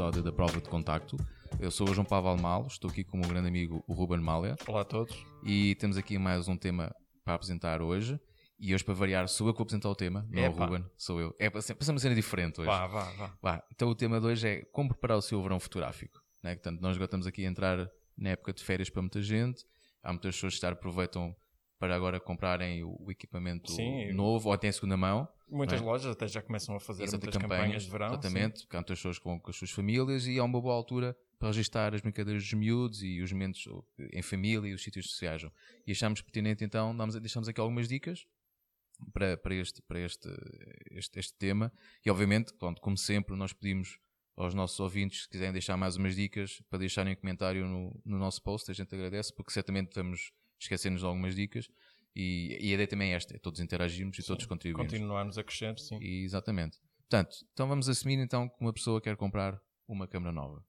[0.00, 1.14] episódio da Prova de Contacto.
[1.60, 4.18] Eu sou o João Paulo Almal, estou aqui com o meu grande amigo o Ruben
[4.18, 5.14] Malha Olá a todos.
[5.44, 6.90] e temos aqui mais um tema
[7.22, 8.18] para apresentar hoje.
[8.58, 10.52] E hoje, para variar, sou eu que vou apresentar o tema, não é o.
[10.52, 11.36] Ruben, sou eu.
[11.38, 12.70] É ser uma cena diferente hoje.
[12.70, 13.38] Vá, vá, vá.
[13.42, 16.18] Vá, então o tema de hoje é como preparar o seu verão fotográfico.
[16.42, 16.54] Né?
[16.54, 19.66] Portanto, nós agora estamos aqui a entrar na época de férias para muita gente.
[20.02, 21.36] Há muitas pessoas que aproveitam
[21.80, 24.12] para agora comprarem o equipamento Sim.
[24.12, 25.26] novo ou até em segunda mão.
[25.48, 25.84] Muitas é?
[25.84, 28.08] lojas até já começam a fazer Exato, muitas campanhas, de verão.
[28.08, 31.16] Exatamente, porque há muitas pessoas vão com as suas famílias e é uma boa altura
[31.38, 33.66] para registrar as brincadeiras dos miúdos e os momentos
[34.12, 35.50] em família e os sítios viajam.
[35.86, 38.26] E achamos pertinente então, damos, deixamos aqui algumas dicas
[39.14, 40.28] para, para, este, para este,
[40.90, 41.72] este, este tema.
[42.04, 43.98] E obviamente, pronto, como sempre, nós pedimos
[44.36, 48.18] aos nossos ouvintes, se quiserem deixar mais umas dicas, para deixarem um comentário no, no
[48.18, 50.30] nosso post, a gente agradece, porque certamente estamos
[50.60, 51.68] esquecendo de algumas dicas.
[52.14, 54.92] E, e a ideia também é esta, é todos interagirmos e todos contribuirmos.
[54.92, 55.98] Continuarmos a crescer, sim.
[56.00, 56.78] E- Exatamente.
[57.08, 60.64] Portanto, então vamos assumir então que uma pessoa quer comprar uma câmera nova,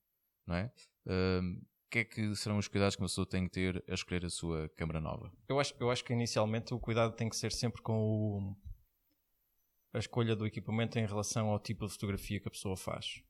[0.47, 0.71] não é?
[1.05, 4.25] O que é que serão os cuidados que uma pessoa tem que ter a escolher
[4.25, 5.31] a sua câmera nova?
[5.47, 8.55] Eu acho, eu acho que inicialmente o cuidado tem que ser sempre com o-
[9.93, 13.21] a escolha do equipamento em relação ao tipo de fotografia que a pessoa faz.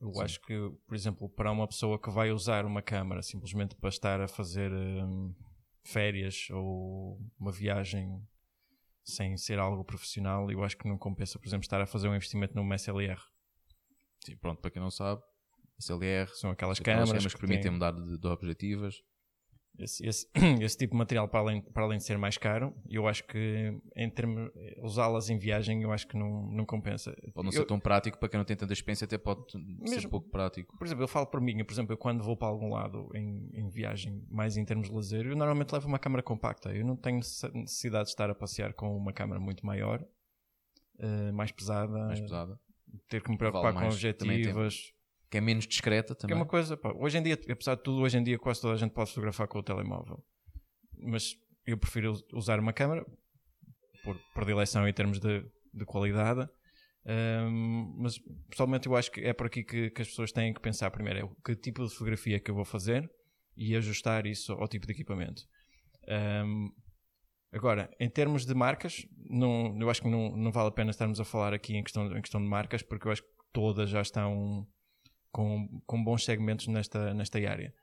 [0.00, 0.22] Eu Sim.
[0.22, 0.54] acho que,
[0.86, 4.72] por exemplo, para uma pessoa que vai usar uma câmera simplesmente para estar a fazer
[4.72, 5.34] hum,
[5.84, 8.20] férias ou uma viagem
[9.04, 12.14] sem ser algo profissional, eu acho que não compensa, por exemplo, estar a fazer um
[12.14, 13.20] investimento numa SLR.
[14.24, 15.22] Sim, pronto, para quem não sabe,
[15.78, 19.02] SLR São aquelas aquelas câmaras que, que permitem têm- mudar de, de objetivas.
[19.82, 20.26] Esse, esse,
[20.62, 23.78] esse tipo de material, para além, para além de ser mais caro, eu acho que
[23.96, 24.50] em termos
[24.82, 27.12] usá-las em viagem, eu acho que não, não compensa.
[27.34, 29.58] Pode não Eu- ser tão prático, para quem não tem tanta experiência, até pode ser
[29.58, 30.76] Mesmo- pouco prático.
[30.76, 33.08] Por exemplo, eu falo por mim, eu, por exemplo, eu quando vou para algum lado
[33.14, 36.70] em, em viagem, mais em termos de lazer, eu normalmente levo uma câmera compacta.
[36.74, 40.04] Eu não tenho necess- necessidade de estar a passear com uma câmera muito maior,
[40.98, 42.58] eh, mais pesada, Mais pesada.
[43.08, 44.92] ter que me preocupar Vale com objetivos.
[45.32, 46.34] Que é menos discreta Que também.
[46.36, 48.74] é uma coisa, pá, hoje em dia, apesar de tudo, hoje em dia quase toda
[48.74, 50.22] a gente pode fotografar com o telemóvel.
[50.98, 51.34] Mas
[51.66, 53.02] eu prefiro us- usar uma câmera
[54.04, 56.46] por predileção em termos de, de qualidade.
[57.06, 58.18] Ahm, mas
[58.50, 61.18] pessoalmente eu acho que é por aqui que, que as pessoas têm que pensar primeiro
[61.26, 63.10] é que tipo de fotografia que eu vou fazer
[63.56, 65.42] e ajustar isso ao tipo de equipamento.
[66.08, 66.68] Ahm,
[67.52, 71.18] agora, em termos de marcas, não, eu acho que não, não vale a pena estarmos
[71.18, 74.02] a falar aqui em questão, em questão de marcas, porque eu acho que todas já
[74.02, 74.66] estão
[75.32, 77.74] com, com bons segmentos nesta, nesta área.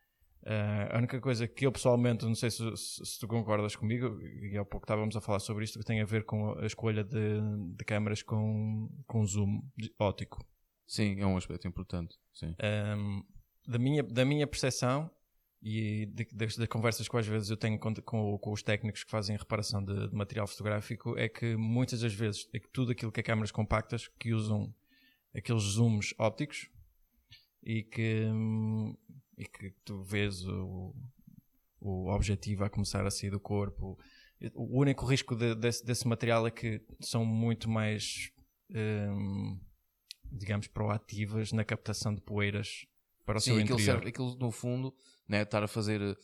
[0.46, 4.22] Ah, a única coisa que eu pessoalmente, não sei se, se- se tu concordas comigo,
[4.22, 7.04] e há pouco estávamos a falar sobre isto, que tem a ver com a escolha
[7.04, 7.42] de,
[7.76, 9.62] de câmaras com, com zoom
[10.00, 10.46] óptico.
[10.88, 12.16] Sim, é um aspecto importante.
[12.34, 12.56] Sim.
[12.98, 13.24] Um,
[13.68, 15.12] da, minha, da minha percepção
[15.62, 19.36] e das conversas que às vezes eu tenho com, com, com os técnicos que fazem
[19.36, 23.20] reparação de, de material fotográfico é que muitas das vezes é que tudo aquilo que
[23.20, 24.74] é câmaras compactas que usam
[25.36, 26.70] aqueles zooms ópticos
[27.64, 28.96] e que, hum,
[29.38, 30.96] e que tu vês o,
[31.80, 33.97] o objetivo a começar a sair do corpo.
[34.53, 38.31] O único risco de- desse, desse material é que são muito mais
[38.74, 39.59] hum,
[40.31, 42.86] digamos, proativas na captação de poeiras
[43.25, 43.80] para o Sim, seu interior.
[43.81, 44.94] serve, aquilo no fundo,
[45.30, 46.16] né, estar a fazer eh,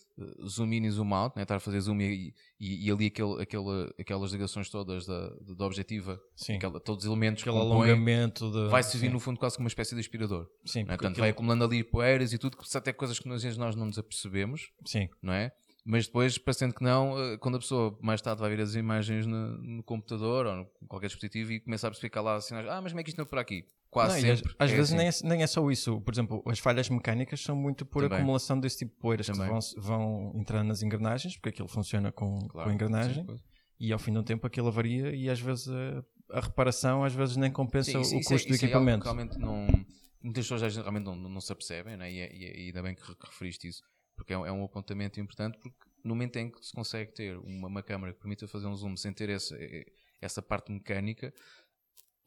[0.47, 3.41] zoom in e zoom out, né, estar a fazer zoom e, e, e ali aquele,
[3.41, 7.91] aquele, aquelas ligações todas da, da objetiva, Sim, aquela- todos os elementos que aquele compõem,
[7.91, 8.67] alongamento de...
[8.69, 10.49] vai servir sim, no fundo quase como uma espécie de aspirador.
[10.65, 10.85] Sim, Né?
[10.87, 13.85] Portanto, aquilo- vai acumulando ali poeiras e tudo, que até coisas que nós, nós não
[13.85, 15.51] nos apercebemos, sim, não é?
[15.87, 19.27] Mas depois, parecendo que não, eh, quando a pessoa mais tarde vai ver as imagens
[19.27, 22.67] no, no computador ou em qualquer dispositivo e começa a perceber que há lá sinais,
[22.67, 23.65] ah, mas como é que isto não é por aqui?
[23.91, 24.55] Quase Não, sempre.
[24.57, 24.97] às é vezes assim.
[24.97, 26.01] nem, é, nem é só isso.
[26.01, 28.17] Por exemplo, as falhas mecânicas são muito por Também.
[28.17, 29.45] acumulação desse tipo de poeiras Também.
[29.47, 29.59] que vão,
[30.31, 33.25] vão entrando nas engrenagens, porque aquilo funciona com, Claro, com a engrenagem,
[33.79, 36.03] e ao fim do tempo aquilo avaria e às vezes a,
[36.37, 39.03] a reparação às vezes nem compensa Sim, isso- o é- custo do é equipamento.
[39.03, 39.67] realmente não.
[40.21, 42.11] Muitas pessoas realmente não, não se apercebem, né?
[42.11, 43.83] e, é- e, é- e ainda bem que referiste isso,
[44.15, 47.37] porque é, um- é um apontamento importante, porque no momento em que se consegue ter
[47.37, 49.57] uma, uma câmera que permita fazer um zoom sem ter essa,
[50.21, 51.33] essa parte mecânica,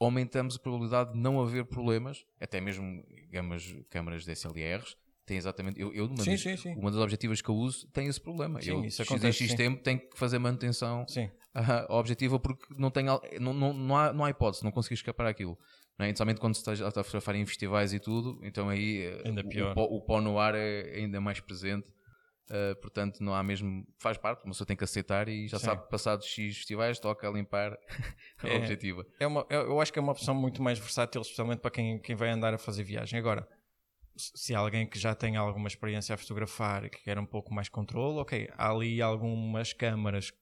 [0.00, 4.96] aumentamos a probabilidade de não haver problemas, até mesmo gamas, câmaras DSLRs.
[5.26, 5.78] Tem exatamente.
[5.78, 6.74] Eu, eu uma, Sim, das, sim, sim.
[6.74, 8.62] uma das objetivas que eu uso tem esse problema.
[8.62, 11.04] Sim, eu, isso X em acontece, X tempo, tenho que fazer manutenção
[11.54, 13.20] Ah, objetiva porque não, tem, não,
[13.52, 15.58] não, não, há, não há hipótese, não consegui escapar àquilo.
[15.98, 16.08] Não é?
[16.08, 19.40] Principalmente quando se está, está a fotografar em festivais e tudo, então aí eh, Ainda
[19.40, 19.72] o- pior.
[19.72, 21.90] O, pó, o pó no ar é ainda mais presente.
[22.50, 23.84] Ah, portanto, não há mesmo.
[23.98, 25.66] Faz parte, uma pessoa tem que aceitar e já Sim.
[25.66, 27.72] sabe que passados X festivais toca a limpar
[28.42, 28.54] a É.
[28.56, 29.04] objetiva.
[29.18, 31.98] É uma, eu eu acho que é uma opção muito mais versátil, especialmente para quem,
[32.00, 33.18] quem vai andar a fazer viagem.
[33.18, 33.48] Agora,
[34.16, 37.68] se alguém que já tem alguma experiência a fotografar e que quer um pouco mais
[37.68, 40.32] controle, ok, há ali algumas câmaras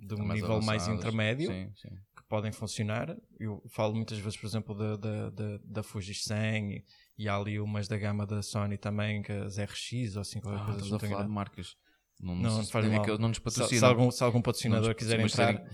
[0.00, 1.88] de um Mais nível mais intermédio Sim, sim.
[2.16, 3.16] que podem funcionar.
[3.38, 6.84] Eu falo muitas vezes, por exemplo, da, da, da, da Fuji 100 e,
[7.18, 10.60] E há ali umas da gama da Sony também, que as RX ou assim, qualquer
[10.60, 10.80] Ah, coisa.
[10.80, 11.28] estás não a falar de ideia.
[11.34, 11.76] marcas.
[12.20, 13.02] Não, Não, nos- faz é mal.
[13.04, 13.78] que não nos Se, patrocinam.
[13.80, 15.70] se algum, se algum Não patrocinador nos- quiser entrar, pronto,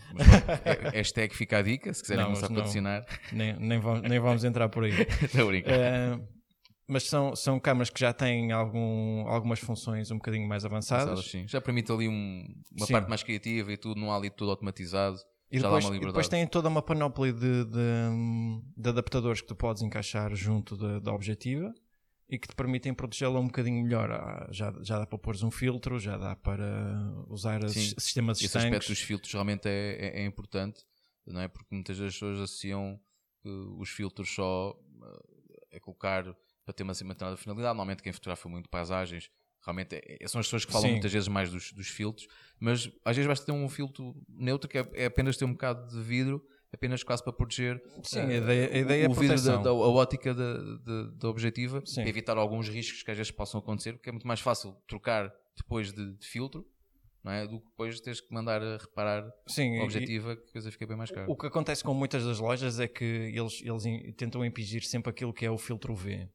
[0.64, 2.56] é- hashtag fica a dica, se quiserem Não, começar a não.
[2.56, 3.04] patrocinar.
[3.32, 4.92] nem, nem, vamos, nem vamos entrar por aí.
[5.22, 5.70] Estou a brincar.
[5.72, 6.20] Eh,
[6.90, 11.04] mas são, são câmaras que já têm algum, algumas funções um bocadinho mais avançadas.
[11.20, 11.46] Pensadas, sim.
[11.48, 12.44] Já permite ali um-
[12.76, 12.92] uma Sim.
[12.92, 15.18] parte mais criativa e tudo, não há ali tudo automatizado.
[15.52, 16.12] E já depois, dá uma liberdade.
[16.12, 20.98] depois tem toda uma panóplia de, de- de adaptadores que tu podes encaixar junto da,
[21.12, 21.74] objetiva
[22.28, 24.10] e que te permitem protegê-la um bocadinho melhor.
[24.12, 26.64] Ah, Já, já dá para pôr um filtro, já dá para
[27.28, 27.80] usar Sim.
[27.80, 30.84] sis- sistemas Esse aspecto dos filtros realmente é, é- é importante,
[31.26, 31.48] não é?
[31.48, 33.00] Porque muitas das pessoas associam
[33.42, 34.76] que os filtros só
[35.72, 36.24] eh, a colocar
[36.70, 37.68] para ter uma determinada finalidade.
[37.74, 39.28] Normalmente quem fotografa muito paisagens,
[39.64, 40.92] realmente é- é- são as pessoas que falam Sim.
[40.92, 42.26] muitas vezes mais dos, dos filtros,
[42.58, 45.88] mas às vezes basta ter um filtro neutro que é, é apenas ter um bocado
[45.88, 49.14] de vidro, apenas quase para proteger Sim, eh, a ideia, a ideia é o a
[49.14, 52.02] vidro da, da- a ótica da, da, da objetiva Sim.
[52.02, 55.30] para evitar alguns riscos que às vezes possam acontecer, porque é muito mais fácil trocar
[55.56, 56.64] depois de, de filtro
[57.22, 57.46] não é?
[57.46, 60.70] do que depois teres que mandar a reparar Sim, a e- objetiva que a coisa
[60.72, 61.26] fica bem mais cara.
[61.30, 63.82] O que acontece com muitas das lojas é que eles, eles
[64.16, 66.26] tentam impingir sempre aquilo que é o filtro V.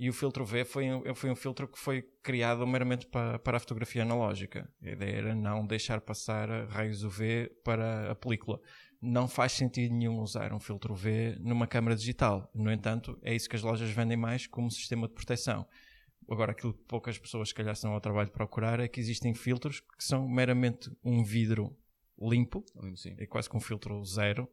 [0.00, 3.56] E o filtro V foi, um- foi um filtro que foi criado meramente para, para
[3.56, 4.70] a fotografia analógica.
[4.80, 8.60] A ideia era não deixar passar raios UV para a película.
[9.02, 12.48] Não faz sentido nenhum usar um filtro V numa câmara digital.
[12.54, 15.66] No entanto, é isso que as lojas vendem mais como sistema de proteção.
[16.30, 19.34] Agora, aquilo que poucas pessoas, se calhar, estão ao trabalho de procurar é que existem
[19.34, 21.76] filtros que são meramente um vidro
[22.20, 22.64] limpo,
[22.94, 23.14] Sim.
[23.18, 24.48] é quase com um filtro zero.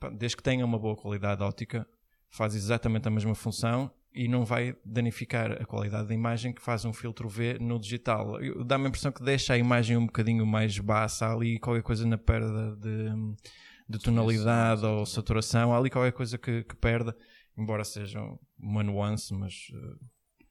[0.00, 1.88] Pá, desde que tenha uma boa qualidade óptica,
[2.30, 6.84] faz exatamente a mesma função e não vai danificar a qualidade da imagem que faz
[6.84, 8.38] um filtro V no digital.
[8.64, 12.18] Dá-me a impressão que deixa a imagem um bocadinho mais baixa, ali qualquer coisa na
[12.18, 13.10] perda de,
[13.88, 17.14] de tonalidade ou saturação, há ali qualquer coisa que, que perde,
[17.56, 18.20] embora seja
[18.58, 19.98] uma nuance, mas uh,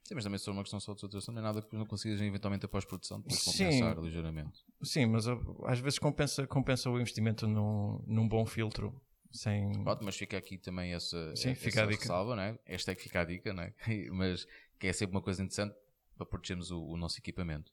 [0.08, 2.18] Sim, mas também for uma questão só de saturação, não é nada que não consigas
[2.22, 3.64] eventualmente após produção Sim.
[3.64, 4.64] compensar ligeiramente.
[4.82, 8.98] sim, mas uh, às vezes compensa, compensa o investimento num, num bom filtro.
[9.30, 9.82] Sem...
[9.84, 12.00] Pronto, mas fica aqui também essa, Sim, essa fica a dica.
[12.00, 12.58] ressalva, não é?
[12.64, 13.74] Esta é que fica a dica, não é?
[14.12, 14.46] mas
[14.78, 15.74] que é sempre uma coisa interessante
[16.16, 17.72] para protegermos o, o nosso equipamento.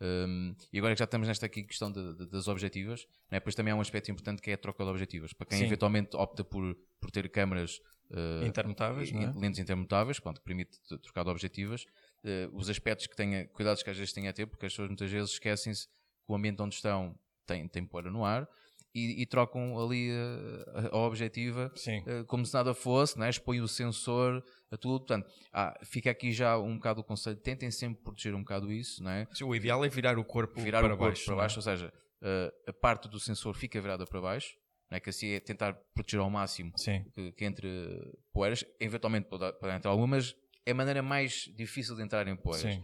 [0.00, 3.40] Um, e agora que já estamos nesta aqui questão de- de- das objetivas, não é?
[3.40, 5.32] depois também há um aspecto importante que é a troca de objetivas.
[5.32, 5.64] Para quem Sim.
[5.64, 7.80] eventualmente opta por, por ter câmaras
[8.10, 9.32] uh, Intermutáveis, é?
[9.36, 11.84] lentes intermutáveis, pronto, que permite trocar de objetivas,
[12.24, 14.88] uh, os aspectos que tenha, cuidados que às vezes tenha a ter, porque as pessoas
[14.88, 15.92] muitas vezes esquecem-se que
[16.32, 18.48] o ambiente onde estão tem, tem poeira no ar
[18.98, 21.72] e, e trocam ali uh, a, a objetiva
[22.06, 23.28] uh, como se nada fosse, né?
[23.30, 25.00] expõe o sensor a tudo.
[25.00, 29.02] Portanto, ah, fica aqui já um bocado o conselho, tentem sempre proteger um bocado isso,
[29.02, 29.26] não é?
[29.32, 31.24] Sim, O ideal é virar o corpo virar para o corpo baixo.
[31.24, 31.42] para não é?
[31.42, 31.92] baixo, ou seja,
[32.22, 34.54] uh, a parte do sensor fica virada para baixo,
[34.90, 35.00] não é?
[35.00, 36.72] que assim é tentar proteger ao máximo
[37.12, 37.68] que, que entre
[38.32, 40.34] poeiras, eventualmente pode, pode entrar alguma, mas
[40.66, 42.80] é a maneira mais difícil de entrar em poeiras.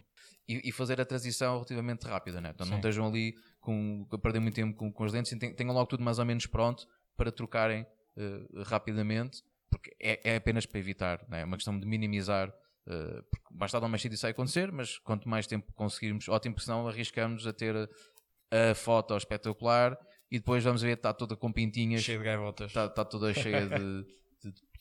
[0.47, 2.51] E, e fazer a transição relativamente rápida, né?
[2.51, 2.81] Portanto, não Sim.
[2.81, 3.35] estejam ali
[3.65, 6.19] com, a perder muito tempo com, com os lentes e ten- tenham logo tudo mais
[6.19, 11.41] ou menos pronto para trocarem eh, rapidamente, porque é, é apenas para evitar, né?
[11.41, 12.53] é uma questão de minimizar.
[12.87, 16.29] eh, porque basta dar uma mexida e isso vai acontecer, mas quanto mais tempo conseguirmos,
[16.29, 19.97] ótimo, porque senão arriscamos a ter a, a foto espetacular
[20.31, 22.67] e depois vamos ver que está toda com pintinhas cheio de gaivotas.
[22.69, 24.05] está, está toda cheia de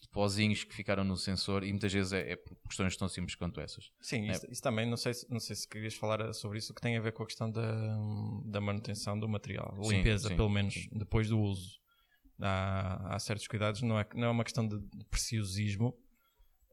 [0.07, 3.59] pozinhos que ficaram no sensor e muitas vezes é, é por questões tão simples quanto
[3.61, 3.91] essas.
[4.01, 6.81] Sim, isso, isso também, não sei, se- não sei se querias falar sobre isso, que
[6.81, 7.95] tem a ver com a questão da,
[8.45, 11.79] da manutenção do material, Sim, limpeza, sim, pelo menos, depois do uso.
[12.39, 14.79] Há, há certos cuidados, não é, não é uma questão de
[15.09, 15.95] preciosismo,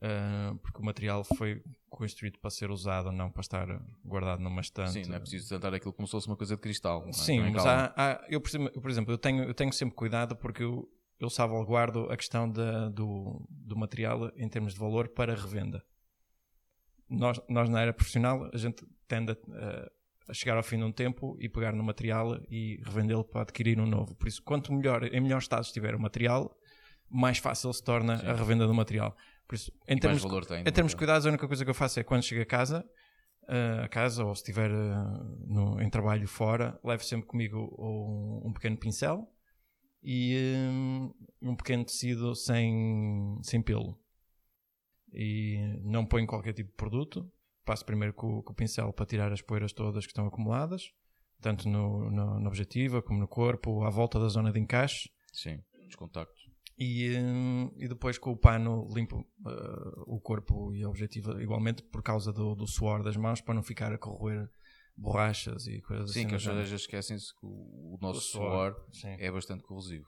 [0.02, 3.66] ah, porque o material foi construído para ser usado, não para estar
[4.04, 4.92] guardado numa estante.
[4.92, 7.04] Sim, não é preciso tratar aquilo como se fosse uma coisa de cristal.
[7.08, 7.12] é?
[7.12, 9.72] Sim, Também mas há, há- eu, por exemplo, eu, por exemplo, eu tenho, eu tenho
[9.72, 10.88] sempre cuidado porque eu,
[11.20, 15.84] eu salvaguardo a questão da, do, do material em termos de valor para revenda.
[17.08, 19.90] Nós, nós na área profissional, a gente tende a,
[20.28, 23.78] a chegar ao fim de um tempo e pegar no material e revendê-lo para adquirir
[23.80, 24.14] um novo.
[24.14, 26.56] Por isso, quanto melhor, em melhor estado estiver o material,
[27.08, 28.26] mais fácil se torna Sim.
[28.26, 29.14] a revenda do material.
[29.46, 30.60] Por isso, em E termos valor tem.
[30.60, 32.88] em termos de cuidados, a única coisa que eu faço é quando chego a casa,
[33.48, 34.94] eh, a casa ou se estiver eh,
[35.48, 39.28] no- em trabalho fora, levo sempre comigo um, um pequeno pincel
[40.02, 40.68] e eh,
[41.42, 43.98] um pequeno tecido sem, sem pelo.
[45.12, 47.30] E não ponho qualquer tipo de produto.
[47.64, 50.90] Passo primeiro com, o- com o pincel para tirar as poeiras todas que estão acumuladas,
[51.40, 55.10] tanto no, no, na objetiva como no corpo, à volta da zona de encaixe.
[55.32, 56.48] Sim, os contactos.
[56.78, 61.82] E, hum, e depois com o pano limpo uh, o corpo e a objetiva igualmente
[61.82, 64.48] por causa do, do suor das mãos para não ficar a corroer
[65.00, 66.28] borrachas e coisas Sim, assim.
[66.28, 69.16] que do as pessoas esquecem-se que o, o nosso O suor Sim.
[69.18, 70.06] é bastante corrosivo.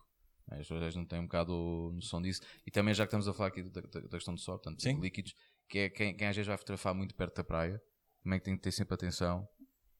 [0.50, 2.40] As pessoas não têm um bocado noção disso.
[2.66, 5.00] E também, já que estamos a falar aqui da, da- questão do sol, portanto, Sim.
[5.00, 5.34] líquidos,
[5.68, 7.80] que é quem, quem às vezes vai fotografar muito perto da praia,
[8.22, 9.48] também tem que ter sempre atenção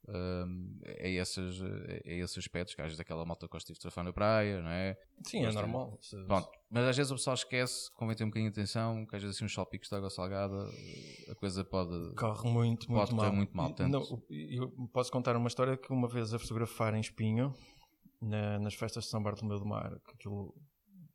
[0.09, 4.13] hum, a, esses, a esses aspectos, que às vezes aquela malta gosta de fotografar na
[4.13, 4.97] praia, não é?
[5.25, 5.99] Sim, é Gosto de- normal.
[6.27, 9.23] Pronto, mas às vezes o pessoal esquece, convém ter um bocadinho de atenção, que às
[9.23, 10.55] vezes assim uns salpicos de água salgada,
[11.31, 12.15] a coisa pode...
[12.15, 13.37] Corre muito, muito Pode correr mal.
[13.37, 17.01] muito mal, tanto- não, eu posso contar uma história que uma vez a fotografar em
[17.01, 17.55] Espinho,
[18.21, 20.55] na- nas festas de São Bartolomeu do Mar, que aquilo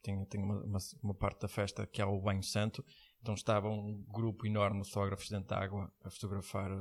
[0.01, 2.83] tem, tem uma, uma, uma parte da festa que é o banho santo,
[3.21, 6.71] então estava um grupo enorme de fotógrafos dentro da água a fotografar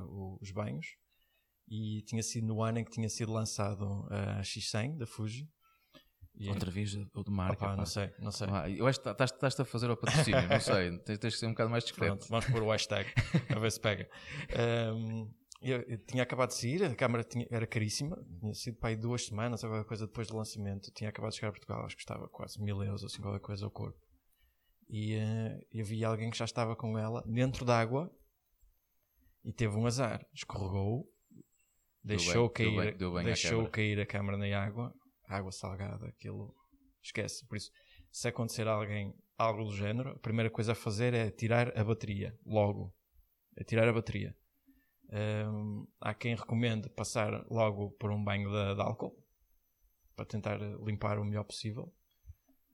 [0.40, 0.86] os banhos,
[1.68, 5.48] e tinha sido no ano em que tinha sido lançado a X100 da Fuji.
[6.38, 7.56] E, Outra vez o de marca.
[7.56, 7.74] Pá.
[7.76, 8.46] não sei, não sei.
[8.50, 10.98] Ah, eu acho que estás- estás-te a fazer ao patrocínio, não sei.
[11.00, 12.16] Tens, tens que ser um bocado mais discreto.
[12.18, 13.10] Pronto, vamos pôr o hashtag
[13.54, 14.06] a ver se pega.
[14.94, 15.32] Um,
[15.62, 18.96] eu, eu tinha acabado de sair, a câmara tinha- era caríssima, tinha sido para aí
[18.96, 20.90] duas semanas, alguma coisa depois do lançamento.
[20.92, 23.64] Tinha acabado de chegar a Portugal, acho que custava quase mil euros, assim, qualquer coisa
[23.64, 23.98] ao corpo.
[24.90, 28.14] E eh, eu vi alguém que já estava com ela dentro d'água
[29.42, 31.10] e teve um azar, escorregou,
[32.06, 34.94] deixou, bem, deu cair, bem- deu bem deixou cair a câmara na água,
[35.28, 36.54] água salgada, aquilo
[37.02, 37.46] esquece.
[37.46, 37.70] Por isso,
[38.10, 41.84] se acontecer a alguém algo do género, a primeira coisa a fazer é tirar a
[41.84, 42.94] bateria, logo.
[43.56, 44.36] É tirar a bateria.
[45.08, 49.16] Hum, há quem recomende passar logo por um banho de, de álcool
[50.16, 51.92] para tentar limpar o melhor possível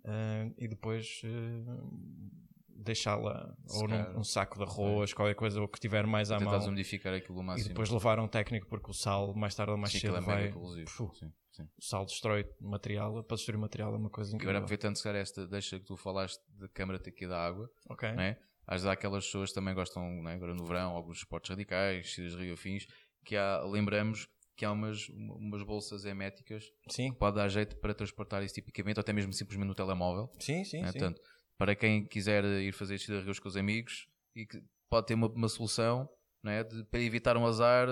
[0.04, 2.30] Hum, e depois hum,
[2.76, 6.58] deixá-la ou num um saco de arroz, qualquer coisa ou que tiver mais à mão
[6.66, 7.68] umidificar aquilo o e máximo.
[7.68, 10.52] depois levar um técnico porque o sal mais tarde ou mais Sim, cedo é vai.
[10.86, 11.64] Fu, Sim, sim.
[11.64, 15.02] o sal destrói material para destruir material é uma coisa E agora incrível aproveitando se
[15.02, 18.38] calhar esta deixa que tu falaste da câmara ir da água, ok não é?
[18.66, 20.34] Às vezes há aquelas pessoas que também gostam, não é?
[20.34, 22.86] agora no verão, alguns esportes radicais, descidas de rio afins,
[23.24, 27.94] que há, lembramos que há umas, umas bolsas herméticas sim que pode dar jeito para
[27.94, 30.32] transportar isso tipicamente, ou até mesmo simplesmente no telemóvel.
[30.38, 30.92] sim sim, né?
[30.92, 31.14] sim.
[31.62, 35.28] Para quem quiser ir fazer de rios com os amigos e que pode ter uma,
[35.28, 36.08] uma solução
[36.44, 36.64] é?
[36.64, 37.86] de, para evitar um azar,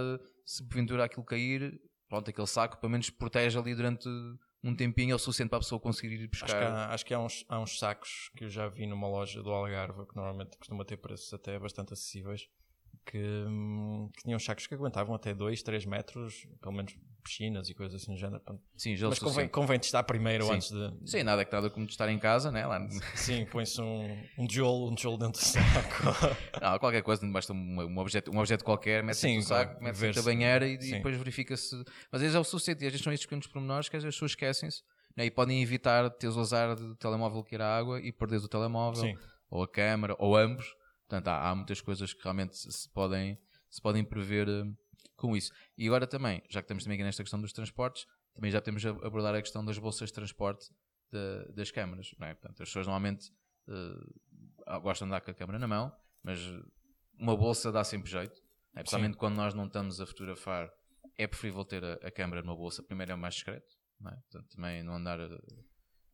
[0.45, 4.09] se porventura aquilo cair, pronto, aquele saco pelo menos protege ali durante
[4.65, 6.67] um tempinho, é o suficiente para a pessoa conseguir ir Acho que, buscar.
[6.67, 9.51] há, acho que há, uns, há uns sacos que eu já vi numa loja do
[9.51, 12.49] Algarve que normalmente costuma ter preços até bastante acessíveis
[13.07, 17.75] que, hum, que tinham sacos que aguentavam até 2, 3 metros, pelo menos piscinas e
[17.75, 18.43] coisas assim do género.
[18.77, 20.53] Sim, Mas convém, convém testar primeiro Sim.
[20.55, 21.11] antes de.
[21.11, 22.67] Sem nada que nada como de estar em casa, né?
[22.67, 26.03] Lá, Sim, põe-se um, um tijolo, um tijolo dentro do saco.
[26.61, 29.85] não, qualquer coisa, basta um, um objeto, um objeto qualquer, mete Sim, no saco, claro,
[29.85, 30.91] mete ver na banheira e, e sim.
[30.93, 31.77] depois verifica-se.
[32.11, 34.03] Mas às vezes é o suficiente, e às vezes são estes pequenos pormenores que às
[34.03, 34.83] vezes as pessoas esquecem-se
[35.17, 35.27] né?
[35.27, 38.49] e podem evitar teres o azar do telemóvel que ir à água e perderes o
[38.49, 39.15] telemóvel, Sim.
[39.51, 40.67] ou a câmara, ou ambos.
[41.09, 44.65] Portanto, há, há muitas coisas que realmente se se podem, se podem prever eh,
[45.21, 45.53] com isso.
[45.77, 48.85] E agora também, já que estamos também aqui nesta questão dos transportes, também já temos
[48.85, 50.69] a abordar a questão das bolsas de transporte
[51.13, 52.11] da- das câmaras.
[52.19, 52.35] Não é?
[52.35, 53.31] Portanto, as pessoas normalmente
[53.69, 56.39] eh, gostam de andar com a câmara na mão, mas
[57.19, 58.35] uma bolsa dá sempre jeito.
[58.75, 58.83] né?
[58.83, 60.71] Principalmente quando nós não estamos a fotografar,
[61.19, 62.83] é preferível ter a, a câmara numa bolsa.
[62.83, 63.77] Primeiro é mais discreto.
[64.01, 64.17] Não é?
[64.17, 65.21] Portanto, também não andar.
[65.21, 65.39] eh,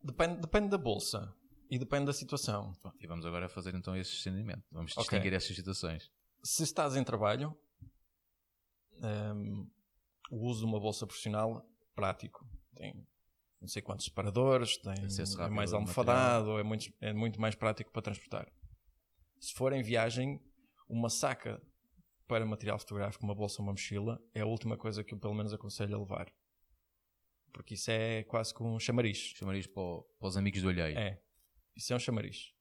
[0.03, 1.33] Depende, depende da bolsa
[1.69, 2.73] e depende da situação.
[2.83, 4.63] Bom, e vamos agora fazer então esse discernimento.
[4.71, 6.11] Vamos distinguir essas situações.
[6.43, 7.57] Se estás em trabalho,
[9.01, 9.69] hum,
[10.31, 12.47] o uso de uma bolsa profissional prático.
[12.75, 13.05] Tem
[13.59, 14.93] não sei quantos separadores, tem,
[15.45, 18.47] é mais almofadado, é muito, é muito mais prático para transportar.
[19.39, 20.39] Se for em viagem,
[20.87, 21.59] uma saca
[22.27, 25.33] para material fotográfico, uma bolsa ou uma mochila, é a última coisa que eu pelo
[25.33, 26.31] menos aconselho a levar.
[27.51, 29.17] Porque isso é quase que um chamariz.
[29.35, 30.95] Chamarias para, o- para os amigos do alheio.
[30.97, 31.19] É.
[31.75, 32.53] Isso é um chamariz.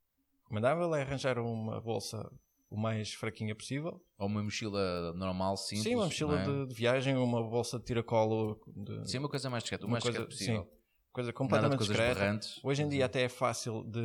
[0.44, 2.26] Recomendável é arranjar uma bolsa
[2.70, 4.00] o mais fraquinha possível.
[4.18, 5.84] Ou uma mochila normal, simples.
[5.84, 6.44] Sim, uma mochila é?
[6.44, 8.60] de, de viagem, uma bolsa de tiracolo.
[8.66, 9.84] De, Sim, uma coisa mais discreta.
[9.84, 10.62] O uma mais coisa, possível.
[10.64, 10.68] sim,
[11.12, 12.40] coisa completamente discreta.
[12.62, 14.00] Hoje em dia até é fácil de,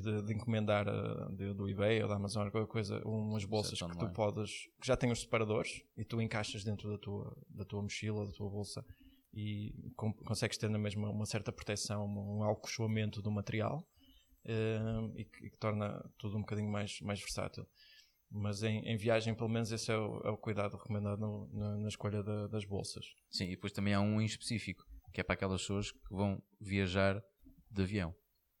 [0.00, 3.90] de, de encomendar eh, de- do eBay ou da Amazon qualquer coisa, umas bolsas Certo,
[3.92, 4.14] que tu online.
[4.14, 4.50] podes,
[4.80, 8.32] que já têm os separadores e tu encaixas dentro da tua, da tua mochila, da
[8.32, 8.84] tua bolsa
[9.32, 13.86] e com- consegues ter na mesma uma certa proteção, um alcochoamento do material
[14.48, 17.64] eh, e, que, e que torna tudo um bocadinho mais, mais versátil.
[18.30, 21.76] Mas em, em viagem, pelo menos, esse é o, é o cuidado recomendado no- na,
[21.78, 23.04] na escolha da- das bolsas.
[23.30, 26.42] Sim, e depois também há um em específico, que é para aquelas pessoas que vão
[26.60, 27.22] viajar
[27.70, 28.14] de avião.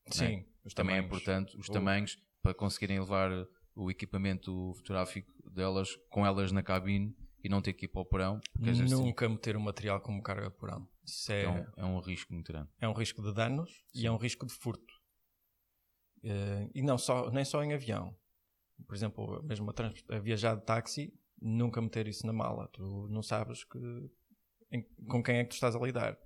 [0.06, 0.10] é?
[0.12, 3.30] Sim, os Também é importante os O- tamanhos para conseguirem levar
[3.74, 7.14] o equipamento fotográfico delas com elas na cabine
[7.44, 8.40] e não ter que ir para o porão.
[8.58, 10.88] Nunca meter o material como carga de porão.
[11.04, 12.68] Isso é, é, um, é um risco muito grande.
[12.80, 14.94] é um risco de danos e é um risco de furto.
[16.22, 18.14] Eh, e não só, nem só em avião.
[18.86, 22.68] Por exemplo, mesmo a, a viajar de táxi, nunca meter isso na mala.
[22.68, 23.78] Tu não sabes que,
[24.70, 26.18] em- com quem é que tu estás a lidar.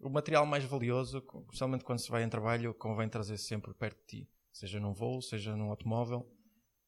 [0.00, 4.06] o material mais valioso, especialmente quando se vai em trabalho, convém trazer sempre perto de
[4.24, 4.30] ti.
[4.52, 6.28] Seja num voo, seja num automóvel.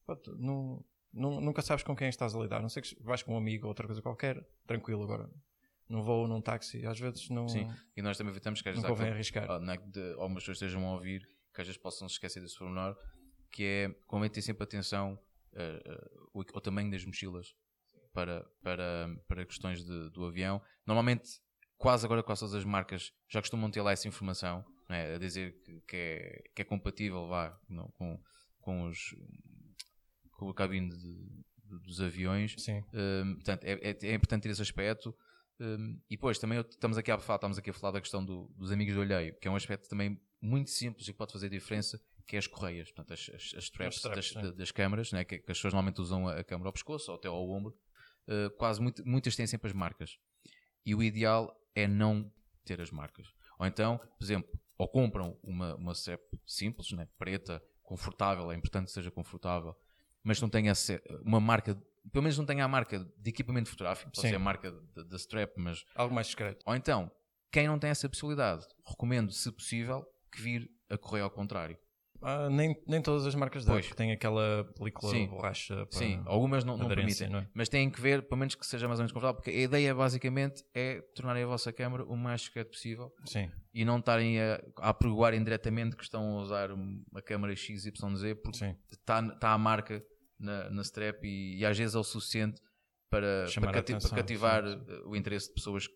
[0.05, 0.83] Pronto, não,
[1.13, 2.61] não, nunca sabes com quem estás a lidar.
[2.61, 5.29] Não sei que vais com um amigo ou outra coisa qualquer, tranquilo agora.
[5.87, 7.47] Num voo, num táxi, às vezes não.
[7.47, 9.49] Sim, e nós também evitamos que às Não vezes convém arriscar.
[9.49, 12.41] ah, não é que algumas pessoas estejam a ouvir, que às vezes possam se esquecer
[12.41, 12.95] desse pormenor,
[13.51, 15.17] que é convém ter sempre atenção
[15.55, 17.55] ah, o- ao tamanho das mochilas
[18.13, 20.61] para, para, para questões de- do avião.
[20.85, 21.39] Normalmente,
[21.77, 25.15] quase agora quase todas as marcas já costumam ter lá essa informação, é?
[25.15, 28.21] a dizer que, que é, que é compatível vá, não, com,
[28.59, 29.15] com, os,
[30.31, 31.45] com a cabine de-
[31.83, 32.55] dos aviões.
[32.57, 32.83] Sim.
[32.93, 35.15] Um, portanto, é, é- é importante ter esse aspecto.
[35.59, 38.47] Um, e depois, também estamos aqui, a falar, estamos aqui a falar da questão do-
[38.57, 41.49] dos amigos do olheio, que é um aspecto também muito simples e que pode fazer
[41.49, 45.11] diferença, que é as correias, portanto, as, as, as straps, As straps, das, das câmaras,
[45.11, 47.49] né, que, que as pessoas normalmente usam a, a câmara ao pescoço ou até ao
[47.49, 47.77] ombro.
[48.27, 50.17] Uh, quase muito- muitas têm sempre as marcas.
[50.85, 52.31] E o ideal é não
[52.63, 53.27] ter as marcas.
[53.59, 58.87] Ou então, por exemplo, ou compram uma, uma strap simples, né, preta, confortável, é importante
[58.87, 59.75] que seja confortável,
[60.23, 60.73] mas não tenha
[61.23, 61.75] uma marca,
[62.11, 64.29] pelo menos não tenha a marca de equipamento fotográfico, pode Sim.
[64.29, 65.85] ser a marca da strap, mas.
[65.93, 66.63] Algo mais discreto.
[66.65, 67.11] Ou então,
[67.51, 71.77] quem não tem essa possibilidade, recomendo, se possível, que vir a correr ao contrário.
[72.21, 75.27] Ah, nem, nem todas as marcas dão, têm aquela película Sim.
[75.27, 77.29] borracha para Sim, algumas não, não permitem.
[77.29, 77.49] não é?
[77.53, 79.93] Mas têm que ver, pelo menos que seja mais ou menos confortável, porque a ideia
[79.93, 84.55] basicamente é tornarem a vossa câmera o mais discreto possível Sim, e não estarem a,
[84.79, 87.91] a apregoarem diretamente que estão a usar uma câmera XYZ
[88.41, 88.75] porque sim.
[88.91, 90.03] está tá a marca
[90.39, 92.59] na, na strap e, e às vezes é o suficiente
[93.09, 95.95] para, para, cati- atenção, para cativar sim, o interesse de pessoas que,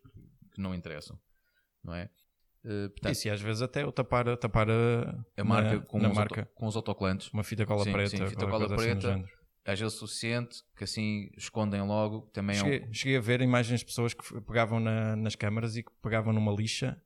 [0.54, 1.18] que não interessam,
[1.82, 2.08] não é?
[2.64, 5.98] Eh, portanto, Isso, e às vezes até o tapar, tapar a, a marca, na, com,
[5.98, 6.40] na os marca.
[6.42, 8.10] auto- com os autocolantes, Uma fita cola Sim, preta.
[8.10, 9.00] sim, fita cola assim preta.
[9.00, 9.28] género.
[9.64, 13.40] às vezes o suficiente, que assim escondem logo, também é um, Cheguei, cheguei a ver
[13.40, 17.00] imagens de pessoas que pegavam na- nas câmaras e que pegavam numa lixa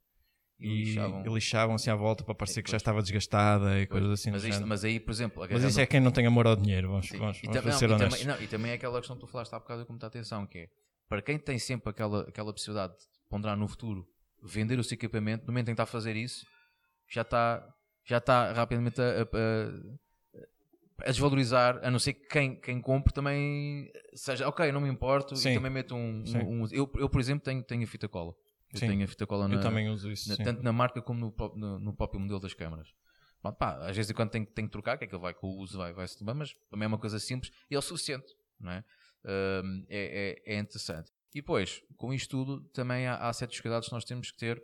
[0.59, 1.25] E e, lixavam.
[1.25, 4.31] e lixavam-se à volta para parecer E que já estava desgastada e Pois, coisas assim.
[4.33, 6.89] mas, isto- mas aí, por exemplo, Mas isso é quem não tem amor ao dinheiro,
[6.89, 7.19] vamos, Sim.
[7.19, 8.21] vamos, E vamos tam- não, ser e honestos.
[8.21, 10.47] também, não, e também é aquela questão que tu falaste há bocado com muita atenção,
[10.47, 10.69] que é
[11.09, 14.09] para quem tem sempre aquela, aquela possibilidade de ponderar no futuro,
[14.45, 16.47] vender o seu equipamento, no momento em que está a fazer isso,
[17.09, 17.67] já está,
[18.05, 20.05] já está rapidamente a, a-
[21.07, 25.35] a desvalorizar, a não ser que quem, quem compre também seja, ok, não me importo,
[25.37, 25.51] Sim.
[25.51, 26.25] e também meto um.
[26.25, 26.39] Sim.
[26.39, 28.33] um- eu, eu, por exemplo, tenho, tenho a fita cola.
[28.73, 28.89] Eu Sim.
[28.89, 30.29] tenho a fita cola na, Eu também uso isso.
[30.29, 32.89] na- tanto na marca como no, no, no próprio modelo das câmaras.
[33.43, 35.49] Pronto, pá, às vezes quando tem, tem que trocar, que é que ele vai com
[35.49, 37.83] o uso, vai, vai se tomar, mas também é uma coisa simples e é o
[37.83, 38.27] suficiente,
[38.59, 38.85] não é?
[39.63, 41.11] Hum, é, é, é interessante.
[41.35, 44.63] E depois, com isto tudo, também há, há certos cuidados que nós temos que ter,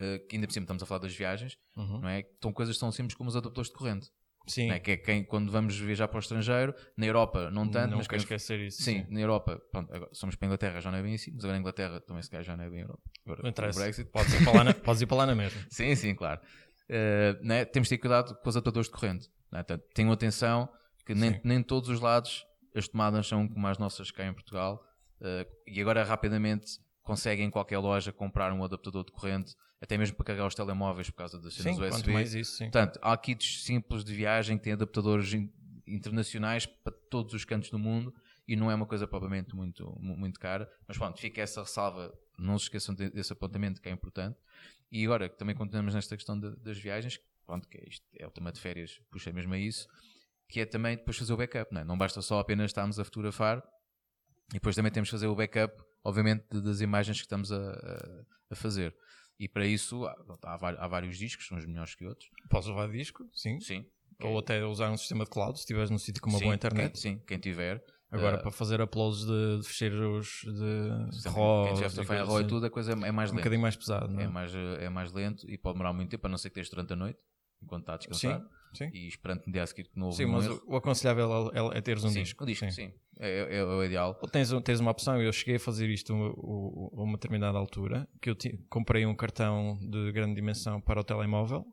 [0.00, 2.00] eh, que ainda por cima estamos a falar das viagens, Uhum.
[2.00, 2.24] não é?
[2.42, 4.10] São coisas tão simples como os adaptadores de corrente,
[4.48, 4.80] Sim, é?
[4.80, 8.08] Que é quem, quando vamos viajar para o estrangeiro, na Europa não tanto, não mas
[8.08, 8.82] quero esquecer isso.
[8.82, 11.44] Sim, na Europa, pronto, agora somos para a Inglaterra, já não é bem assim, mas
[11.44, 13.02] agora a Inglaterra também se calhar já não é bem Europa.
[13.24, 13.78] Agora, Não interessa.
[13.80, 14.10] Brexit.
[14.10, 15.62] Podes ir para lá na, podes ir para lá na mesma.
[15.70, 16.40] Sim, sim, claro.
[16.88, 19.28] Eh, né, Temos de ter cuidado com os adaptadores de corrente.
[19.52, 19.58] né?
[19.62, 20.68] Portanto, tenham atenção
[21.06, 21.40] que nem, Sim.
[21.44, 22.44] nem todos os lados
[22.74, 24.84] as tomadas são como as nossas cá em Portugal.
[25.22, 30.16] Eh, e agora rapidamente conseguem em qualquer loja comprar um adaptador de corrente, até mesmo
[30.16, 32.12] para carregar os telemóveis por causa das cenas Sim, USB.
[32.12, 32.64] mais isso, sim.
[32.64, 35.50] Portanto, há kits simples de viagem que têm adaptadores in-
[35.86, 38.14] internacionais para todos os cantos do mundo
[38.46, 40.70] e não é uma coisa propriamente muito, mu- muito cara.
[40.86, 42.12] Mas pronto, fica essa ressalva.
[42.38, 44.38] Não se esqueçam de- desse apontamento que é importante.
[44.90, 48.30] E agora também continuamos nesta questão de- das viagens, pronto, que é, isto, é o
[48.30, 49.88] tema de férias, puxa mesmo a isso,
[50.48, 51.72] que é também depois fazer o backup.
[51.72, 51.84] Não, é?
[51.84, 53.62] não basta só apenas estarmos a fotografar
[54.52, 57.56] e depois também temos que fazer o backup, obviamente, das imagens que estamos a,
[58.50, 58.94] a- fazer.
[59.40, 60.16] E para isso há,
[60.78, 62.28] há vários discos, uns melhores que outros.
[62.50, 63.58] Podes levar disco, sim.
[63.60, 63.86] Sim.
[64.20, 66.54] Ou até usar um sistema de cloud, se estiveres num sítio com uma Sim, boa
[66.54, 66.92] internet.
[66.92, 67.82] Quem, sim, quem tiver.
[68.10, 72.38] Agora, Eh, para fazer uploads de, de fecheiros de RAW, quem em coisas RAW e
[72.40, 73.40] assim, tudo, a coisa é mais um lenta.
[73.42, 74.28] bocadinho mais pesado, não É é?
[74.28, 76.76] mais, eh, é mais lento e pode demorar muito tempo, a não ser que esteja
[76.76, 77.18] durante a noite,
[77.62, 78.40] enquanto está a descansar.
[78.40, 78.90] Sim, sim.
[78.92, 80.62] E esperando no dia a seguir que não houve Sim, mas erro.
[80.66, 82.42] o, aconselhável é, é teres um sim, disco.
[82.42, 82.92] o disco, sim.
[83.18, 84.14] É, é- é o ideal.
[84.32, 88.30] Tens, um- tens uma opção, eu cheguei a fazer isto a uma determinada altura, que
[88.30, 88.36] eu
[88.68, 91.64] comprei um cartão de grande dimensão para o telemóvel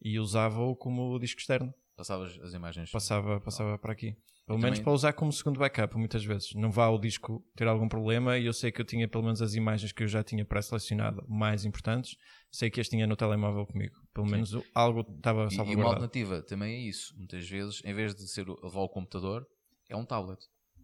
[0.00, 1.72] e usava-o como disco externo.
[1.96, 2.90] Passavas as imagens.
[2.90, 4.16] Passava, passava para aqui.
[4.46, 6.52] Pelo Eu menos também- para usar como segundo backup, muitas vezes.
[6.54, 9.40] Não vá o disco ter algum problema e eu sei que eu tinha pelo menos
[9.40, 12.16] as imagens que eu já tinha pré-selecionado mais importantes.
[12.50, 13.94] Sei que as tinha no telemóvel comigo.
[14.12, 14.32] Pelo Sim.
[14.32, 15.88] menos algo estava E, e uma salvaguardado.
[16.04, 17.14] alternativa também é isso.
[17.16, 19.46] Muitas vezes, em vez de ser o- levar o computador,
[19.88, 20.40] é um tablet.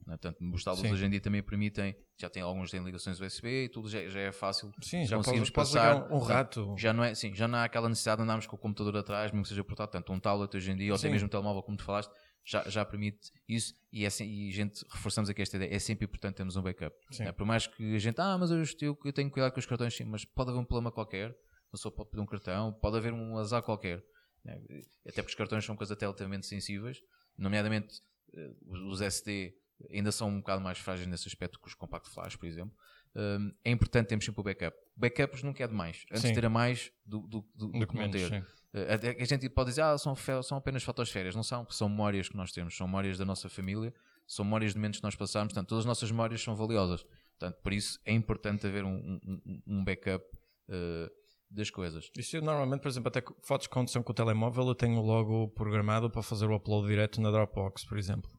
[0.06, 0.16] não é?
[0.16, 0.94] Portanto, os tablets Sim.
[0.94, 4.20] hoje em dia também permitem, já tem alguns têm ligações USB e tudo já, já
[4.20, 4.72] é fácil.
[4.82, 5.94] Sim, já conseguimos podes passar.
[5.94, 6.74] ligar um, um rato.
[6.76, 9.30] Já não, é, sim, já não há aquela necessidade de andarmos com o computador atrás,
[9.30, 9.92] mesmo que seja portátil.
[9.92, 11.12] Tanto um tablet hoje em dia, ou até Sim.
[11.12, 12.10] mesmo um telemóvel, como tu falaste,
[12.44, 16.36] já, já permite isso e, é, e gente, reforçamos aqui esta ideia, é sempre importante
[16.36, 16.96] termos um backup.
[17.20, 19.66] É, por mais que a gente, ah, mas eu, eu, eu tenho cuidado com os
[19.66, 22.96] cartões, sim, mas pode haver um problema qualquer, a pessoa pode pedir um cartão, pode
[22.96, 24.02] haver um azar qualquer.
[24.44, 24.58] Né?
[25.06, 26.98] Até porque os cartões são coisas relativamente sensíveis,
[27.36, 28.00] nomeadamente
[28.34, 29.54] eh, os SD
[29.90, 32.74] ainda são um bocado mais frágeis nesse aspecto que os compact flash, por exemplo.
[33.14, 34.76] Um, é importante termos sempre o backup.
[34.96, 36.04] Backups nunca é demais.
[36.10, 36.28] Antes sim.
[36.28, 38.28] de ter a mais do, do, do, do que não ter.
[38.28, 38.38] Sim.
[38.38, 41.34] Uh, a gente pode dizer, ah, são, são apenas fotosférias.
[41.34, 43.92] Não são, são memórias que nós temos, são memórias da nossa família,
[44.26, 45.52] são memórias de momentos que nós passamos.
[45.52, 47.04] Portanto, todas as nossas memórias são valiosas.
[47.38, 50.24] Portanto, por isso é importante haver um, um, um backup
[50.68, 51.10] uh,
[51.50, 52.10] das coisas.
[52.16, 56.10] Isso normalmente, por exemplo, até fotos que condição com o telemóvel, eu tenho logo programado
[56.10, 58.37] para fazer o upload direto na Dropbox, por exemplo.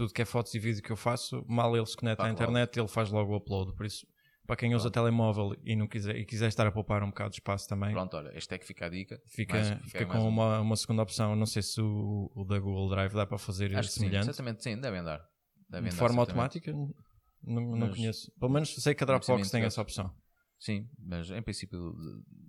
[0.00, 2.74] Tudo que é fotos e vídeo que eu faço, mal ele se conecta à internet,
[2.74, 3.74] ele faz logo o upload.
[3.74, 4.06] Por isso,
[4.46, 7.36] para quem usa telemóvel e não quiser, e quiser estar a poupar um bocado de
[7.36, 7.92] espaço também.
[7.92, 9.20] Pronto, olha, esta é que fica a dica.
[9.26, 11.36] Fica, mais, fica, fica com uma, uma segunda opção.
[11.36, 14.24] Não sei se o, o, da Google Drive dá para fazer Acho semelhante.
[14.24, 15.20] Sim, certamente sim, devem dar.
[15.68, 18.32] Devem de forma automática, não, não conheço.
[18.40, 20.10] Pelo menos sei que a Dropbox tem essa opção.
[20.58, 21.94] Sim, mas em princípio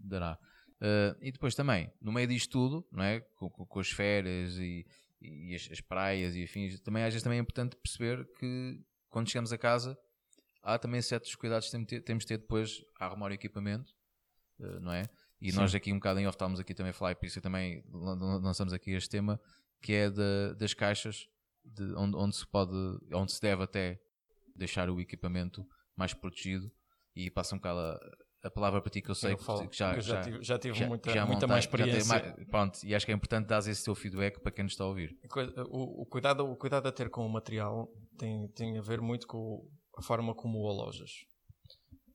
[0.06, 0.40] dará.
[0.82, 3.20] Uh, e depois também, no meio disto tudo, não é?
[3.36, 4.86] com, com, com as férias e,
[5.22, 9.30] e as, as, praias e afins, também às vezes também é importante perceber que quando
[9.30, 9.98] chegamos a casa
[10.64, 13.94] há também certos cuidados que temos de ter depois a arrumar o equipamento,
[14.60, 15.04] uh, não é?
[15.40, 15.58] E Sim.
[15.58, 17.84] nós aqui um bocado em off estávamos aqui também a falar, e por isso também
[17.92, 19.42] lançamos aqui este tema,
[19.82, 21.28] que é de, das caixas
[21.64, 22.76] de onde, onde, se pode,
[23.12, 24.00] onde se deve até
[24.56, 26.72] deixar o equipamento mais protegido
[27.16, 29.78] e passa um bocado a, a palavra para ti que eu sei eu falo, que
[29.78, 32.08] já, já, já, tive, já tive já, muita, já muita mais experiência.
[32.08, 34.84] Mais, pronto, e acho que é importante dar esse teu feedback para quem nos está
[34.84, 35.18] a ouvir.
[35.70, 39.28] O, o, cuidado, o cuidado a ter com o material tem, tem a ver muito
[39.28, 41.12] com a forma como o alojas.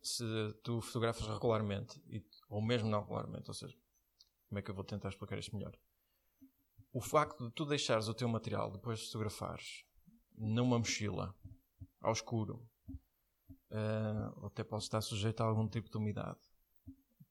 [0.02, 0.24] Se
[0.62, 3.76] tu fotografas regularmente, e, ou mesmo não regularmente, ou seja,
[4.48, 5.76] como é que eu vou tentar explicar isto melhor?
[6.92, 9.84] O facto de tu deixares o teu material depois de fotografares
[10.36, 11.34] numa mochila,
[12.00, 12.68] ao escuro,
[13.76, 16.38] uh, até pode estar sujeito a algum tipo de umidade.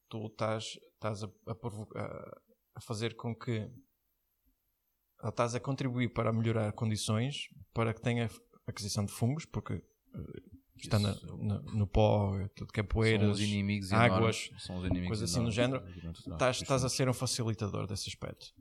[0.07, 2.41] Tu estás, estás a, a,
[2.75, 3.69] a fazer com que
[5.23, 8.29] estás a contribuir para melhorar condições para que tenha
[8.67, 13.39] aquisição de fungos, porque uh, está na, na, no pó, tudo que é poeiras,
[13.91, 14.49] águas,
[15.07, 18.53] coisas assim no género, estás, estás a ser um facilitador desse aspecto.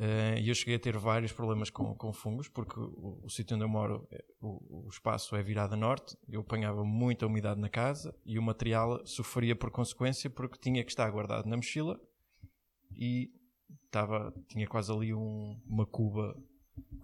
[0.00, 3.54] Uh, e eu cheguei a ter vários problemas com, com fungos, porque o, o sítio
[3.54, 7.60] onde eu moro, é, o, o, espaço é virado a norte, eu apanhava muita umidade
[7.60, 12.00] na casa e o material sofria por consequência porque tinha que estar guardado na mochila
[12.96, 13.30] e
[13.84, 16.34] estava, tinha quase ali um, uma cuba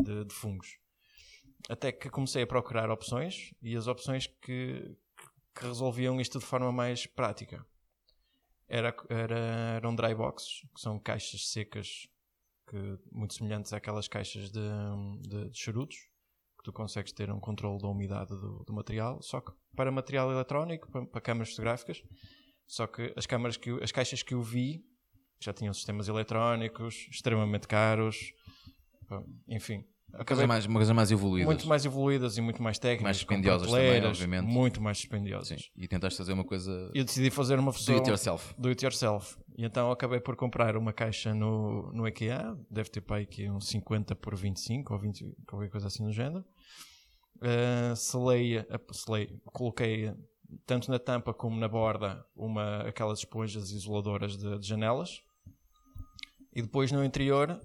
[0.02, 0.78] de, de, fungos.
[1.68, 4.96] Até que comecei a procurar opções e as opções que,
[5.54, 7.62] que resolviam isto de forma mais prática.
[8.66, 9.38] Era, era,
[9.76, 12.09] eram dry boxes, que são caixas secas
[12.68, 14.61] que, muito semelhantes àquelas caixas de,
[15.22, 15.96] de, de charutos,
[16.59, 20.31] que tu consegues ter um controle da umidade do, do material, só que para material
[20.31, 22.02] eletrónico, para, para, câmaras fotográficas,
[22.66, 24.85] só que as câmaras que as caixas que eu vi
[25.40, 28.33] já tinham sistemas eletrónicos extremamente caros,
[29.46, 31.46] enfim, uma coisa, mais, uma coisa mais evoluída.
[31.46, 33.02] Muito mais evoluídas e muito mais técnicas.
[33.02, 34.46] Mais dispendiosas também, obviamente.
[34.46, 35.60] Muito mais dispendiosas.
[35.60, 35.70] Sim.
[35.76, 36.90] E tentaste fazer uma coisa...
[36.94, 37.94] Eu decidi fazer uma versão...
[37.94, 38.54] Do it yourself.
[38.56, 39.36] Do it yourself.
[39.58, 42.56] E então acabei por comprar uma caixa no, no IKEA.
[42.70, 46.12] Deve ter para aí que uns 50 por 25 ou 20, qualquer coisa assim no
[46.12, 46.44] género.
[47.36, 50.14] Uh, selei, selei, coloquei
[50.64, 55.20] tanto na tampa como na borda uma, aquelas esponjas isoladoras de, de janelas.
[56.54, 57.60] E depois no interior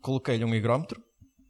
[0.00, 1.02] coloquei-lhe um higrómetro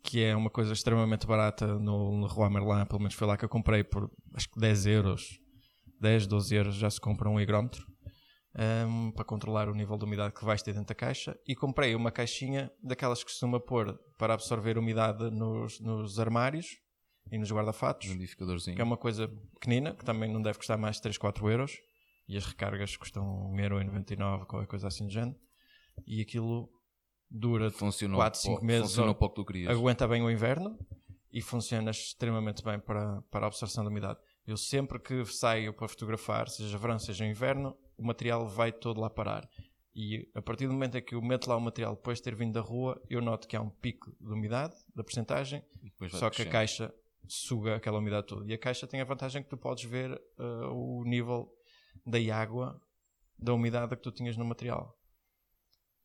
[0.06, 3.44] que é uma coisa extremamente barata no, no Roi Merlin, pelo menos foi lá que
[3.44, 5.40] eu comprei por acho que 10 euros,
[6.00, 7.84] 10, 12 euros já se compra um higrómetro
[8.86, 11.36] um, para controlar o nível de umidade que vais ter dentro da caixa.
[11.46, 16.68] E comprei uma caixinha daquelas que costuma pôr para absorver umidade nos, nos armários
[17.32, 18.16] e nos guarda-fatos, um
[18.76, 21.72] que é uma coisa pequenina, que também não deve custar mais de 3, 4 euros.
[22.28, 25.36] E as recargas custam 1,99€, qualquer coisa assim do género.
[26.06, 26.68] E aquilo
[27.30, 28.90] dura funcionou 4, 5 meses.
[28.90, 29.66] Funciona um pouco do que.
[29.66, 30.78] Aguenta bem o inverno
[31.32, 34.18] e funciona extremamente bem para, para a absorção da umidade.
[34.46, 39.10] Eu sempre que saio para fotografar, seja verão, seja inverno, o material vai todo lá
[39.10, 39.48] parar.
[39.94, 42.34] E a partir do momento em que eu meto lá o material depois de ter
[42.34, 45.64] vindo da rua, eu noto que há um pico de umidade, da porcentagem,
[46.10, 46.94] só que a caixa
[47.26, 48.50] suga aquela umidade toda.
[48.50, 51.52] E a caixa tem a vantagem que tu podes ver uh, o nível
[52.04, 52.80] da água,
[53.38, 54.96] da umidade que tu tinhas no material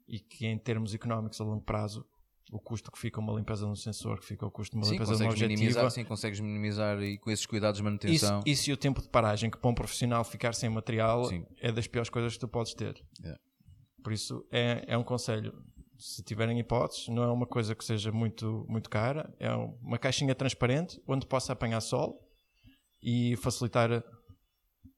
[0.08, 2.06] e que em termos económicos a longo prazo
[2.52, 4.94] o custo que fica uma limpeza no sensor, que fica o custo de uma sim,
[4.94, 5.48] limpeza no objetiva.
[5.48, 8.40] Minimizar, sim, consegues minimizar e com esses cuidados de manutenção.
[8.40, 11.46] Isso, isso e o tempo de paragem, que para um profissional ficar sem material sim.
[11.62, 13.02] é das piores coisas que tu podes ter.
[13.22, 13.42] Yeah.
[14.04, 15.54] Por isso é, é um conselho.
[15.98, 20.36] se tiverem hipóteses, não é uma coisa que seja muito, muito cara, é uma caixinha
[20.36, 22.20] transparente onde possa apanhar sol
[23.02, 24.04] e facilitar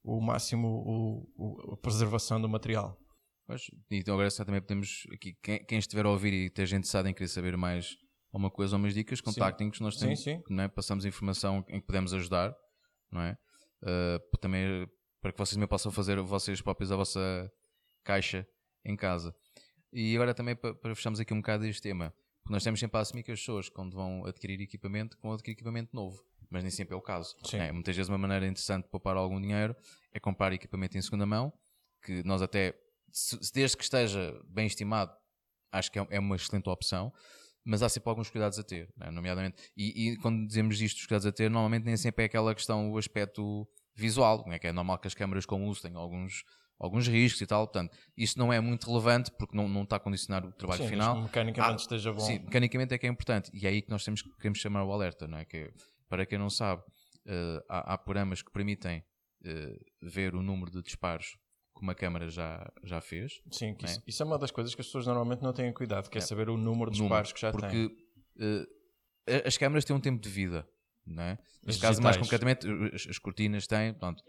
[0.03, 2.97] o máximo o, o, a preservação do material.
[3.45, 7.09] Pois, então agora também podemos aqui, quem, quem, estiver a ouvir e tem gente interessada
[7.09, 7.97] em querer saber mais
[8.31, 10.59] uma coisa ou umas dicas, contactem-nos, nós temos, sim, sim.
[10.61, 10.67] É?
[10.67, 12.55] passamos informação em que podemos ajudar,
[13.11, 13.37] não é?
[13.81, 14.87] Uh, também
[15.21, 17.51] para que vocês também possam fazer vocês próprios a vossa
[18.03, 18.47] caixa
[18.83, 19.35] em casa.
[19.91, 22.97] E agora também para, para fecharmos aqui um bocado este tema, porque nós temos sempre
[22.97, 26.69] a assumir que as pessoas, quando vão adquirir equipamento, vão adquirir equipamento novo mas nem
[26.69, 27.35] sempre é o caso.
[27.53, 29.75] É, muitas vezes uma maneira interessante de poupar algum dinheiro
[30.13, 31.51] é comprar equipamento em segunda mão,
[32.03, 32.75] que nós até,
[33.53, 35.11] desde que esteja bem estimado,
[35.71, 37.11] acho que é, é uma excelente opção,
[37.65, 39.09] mas há sempre alguns cuidados a ter, né?
[39.09, 42.53] nomeadamente, e, e, quando dizemos isto, os cuidados a ter, normalmente nem sempre é aquela
[42.53, 44.59] questão, o aspecto visual, né?
[44.59, 46.43] que é normal que as câmaras com luz tenham alguns
[46.79, 49.99] alguns riscos e tal, portanto, isso não é muito relevante porque não, não está a
[49.99, 51.21] condicionar o trabalho sim, final.
[51.21, 52.19] mecanicamente ah, esteja bom.
[52.19, 54.91] Sim, mecanicamente é que é importante e é aí que nós temos, queremos chamar o
[54.91, 55.45] alerta, não é?
[55.45, 55.71] Que
[56.09, 58.99] para quem não sabe, uh, há, há, programas que permitem
[59.45, 61.37] uh, ver o número de disparos
[61.83, 63.41] uma câmara já, já fez.
[63.51, 64.03] Sim, isso, é?
[64.07, 66.21] isso, é uma das coisas que as pessoas normalmente não têm cuidado, que é, é
[66.21, 67.89] saber o número de disparos número, que já porque, têm.
[67.89, 68.69] Porque
[69.29, 70.67] uh, as câmaras têm um tempo de vida,
[71.05, 71.37] não é?
[71.65, 74.23] Neste caso, mais concretamente, as, as cortinas têm, pronto.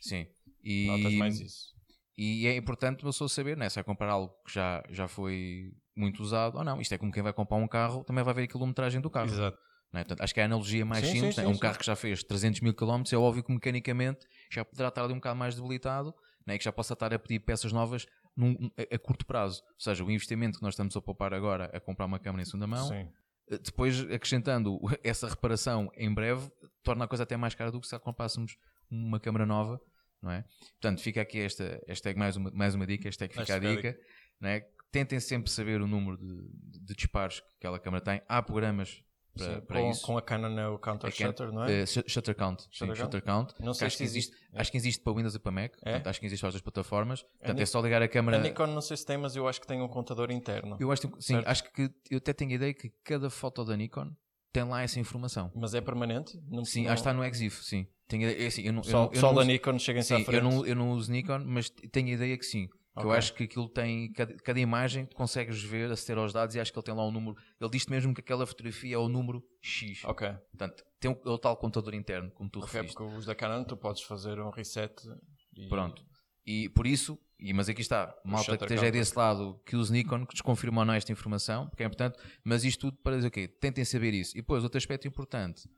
[0.00, 0.26] Sim.
[0.64, 1.78] E, Notas mais isso.
[2.16, 3.68] E é importante uma pessoa saber, né?
[3.68, 6.80] se vai comprar algo que já, já foi muito usado ou não.
[6.80, 9.28] Isto é como quem vai comprar um carro, também vai ver a quilometragem do carro.
[9.28, 9.56] Exato.
[9.92, 9.98] É?
[9.98, 11.34] Portanto, acho que é a analogia mais sim, simples.
[11.36, 14.64] Sim, sim, um carro que já fez 300 mil km, é óbvio que mecanicamente já
[14.64, 16.14] poderá estar ali um bocado mais debilitado
[16.48, 16.56] né?
[16.56, 19.62] que já possa estar a pedir peças novas num, a, a, curto prazo.
[19.62, 22.46] Ou seja, o investimento que nós estamos a poupar agora a comprar uma câmera em
[22.46, 26.50] segunda mão, eh, depois acrescentando essa reparação em breve,
[26.82, 28.56] torna a coisa até mais cara do que se comprássemos
[28.90, 29.78] uma câmera nova.
[30.22, 30.44] Não é?
[30.80, 33.58] Portanto, fica aqui esta, esta é mais uma, mais uma dica, esta é fica a
[33.58, 33.96] dica.
[34.40, 34.66] Não é?
[34.90, 38.22] Tentem sempre saber o número de, de disparos que aquela câmera tem.
[38.26, 39.04] Há programas
[39.38, 40.02] para, sim, para com, isso.
[40.06, 41.82] Com a Canon é o Counter é Shutter, não é?
[41.82, 42.62] Uh, shutter Count.
[42.70, 43.54] Shutter, sim, shutter Count.
[43.60, 44.60] Não sei acho, se que existe, é.
[44.60, 45.74] acho que existe para Windows e para Mac.
[45.82, 45.90] É?
[45.92, 47.22] Portanto, acho que existe para as plataformas.
[47.22, 48.38] Portanto, é só ligar a câmera.
[48.38, 50.76] A Nikon não sei se tem, mas eu acho que tem um contador interno.
[50.78, 51.48] Eu acho que, sim, certo?
[51.48, 54.10] acho que eu até tenho a ideia que cada foto da Nikon
[54.52, 55.50] tem lá essa informação.
[55.54, 56.38] Mas é permanente?
[56.48, 56.92] Não, sim, não...
[56.92, 57.86] acho que está no EXIF, sim.
[58.08, 60.42] Tenho, é assim, eu não, só eu não, só da Nikon chega em sim, eu
[60.42, 62.68] não, eu não uso Nikon, mas tenho a ideia que sim.
[62.98, 63.10] Okay.
[63.10, 66.60] Eu acho que aquilo tem, cada, cada imagem tu consegues ver, aceder aos dados e
[66.60, 67.36] acho que ele tem lá um número.
[67.60, 70.04] Ele diz mesmo que aquela fotografia é o número X.
[70.04, 70.28] Ok.
[70.50, 72.96] Portanto, tem o, o tal contador interno, como tu okay, referiste.
[72.96, 74.92] porque os da Canon tu podes fazer um reset.
[75.56, 75.68] E...
[75.68, 76.04] Pronto.
[76.44, 80.26] E por isso, e, mas aqui está, malta que esteja desse lado que use Nikon,
[80.26, 83.30] que desconfirma ou não esta informação, porque é importante, mas isto tudo para dizer o
[83.30, 83.46] quê?
[83.46, 84.36] Tentem saber isso.
[84.36, 85.68] E depois, outro aspecto importante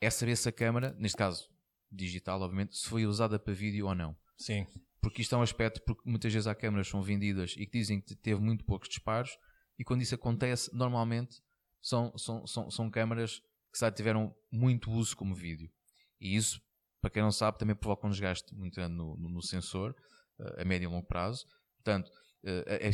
[0.00, 1.48] é saber se a câmera, neste caso
[1.90, 4.16] digital, obviamente, se foi usada para vídeo ou não.
[4.36, 4.66] Sim
[5.00, 8.00] porque isto é um aspecto, porque muitas vezes há câmaras são vendidas e que dizem
[8.00, 9.30] que teve muito poucos disparos,
[9.78, 11.40] e quando isso acontece, normalmente
[11.82, 13.40] são, são, são, são câmaras
[13.72, 15.70] que já tiveram muito uso como vídeo.
[16.20, 16.60] E isso,
[17.00, 19.94] para quem não sabe, também provoca um desgaste muito grande no, no, no sensor,
[20.40, 21.46] uh, a médio e longo prazo.
[21.76, 22.88] Portanto, uh, é,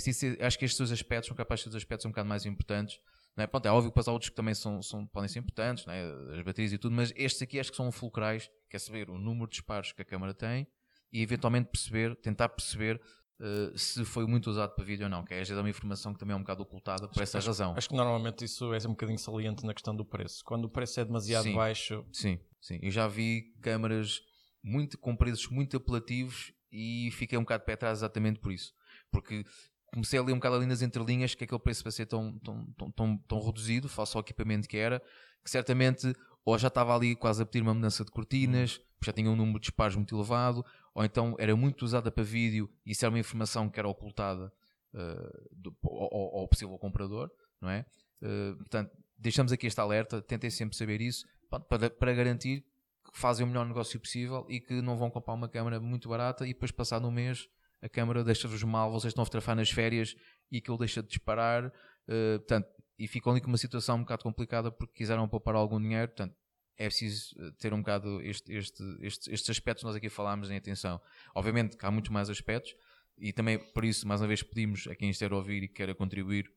[0.45, 2.99] acho que estes dois aspectos são capazes de ser os aspectos um bocado mais importantes.
[3.37, 3.47] Não é?
[3.47, 6.03] Pronto, é óbvio que há outros que também são, são, podem ser importantes, é?
[6.37, 9.47] as baterias e tudo, mas estes aqui acho que são fulcrais, quer saber o número
[9.47, 10.67] de disparos que a câmara tem
[11.13, 13.01] e eventualmente perceber, tentar perceber
[13.39, 15.69] uh, se foi muito usado para vídeo ou não, que é, às vezes é uma
[15.69, 17.75] informação que também é um bocado ocultada por essa acho, razão.
[17.77, 20.43] Acho que normalmente isso é um bocadinho saliente na questão do preço.
[20.45, 22.05] Quando o preço é demasiado sim, baixo.
[22.13, 22.79] Sim, sim.
[22.83, 24.21] Eu já vi câmaras
[24.63, 28.73] muito, com preços muito apelativos e fiquei um bocado de pé atrás exatamente por isso.
[29.11, 29.45] Porque
[29.93, 32.65] comecei a ler um bocado ali nas entrelinhas que aquele preço vai ser tão, tão,
[32.79, 35.03] tão, tão, tão reduzido, face ao equipamento que era,
[35.45, 39.05] que certamente ou já estava ali quase a pedir uma mudança de cortinas, hum.
[39.05, 42.71] já tinha um número de disparos muito elevado, ou então era muito usada para vídeo
[42.85, 44.53] e isso era uma informação que era ocultada
[44.95, 47.87] uh, do, ao, ao, possível comprador, não é?
[48.23, 52.65] Uh, portanto, deixamos aqui este alerta, tentem sempre saber isso para, para garantir
[53.13, 56.47] que fazem o melhor negócio possível e que não vão comprar uma câmera muito barata
[56.47, 57.49] e depois passado um mês
[57.83, 60.15] a câmera deixa-vos mal, vocês estão a fotografar nas férias
[60.51, 64.23] e aquilo deixa de disparar, uh, portanto, e ficam ali com uma situação um bocado
[64.23, 66.37] complicada porque quiseram poupar algum dinheiro, portanto,
[66.77, 70.51] é preciso eh, ter um bocado este, este, este, estes aspectos que nós aqui falámos
[70.51, 71.01] em atenção.
[71.35, 72.75] Obviamente que há muito mais aspectos
[73.19, 75.95] e também por isso, mais uma vez, pedimos a quem estiver a ouvir e queira
[75.95, 76.51] contribuir.